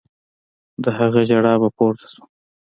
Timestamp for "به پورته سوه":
1.61-2.25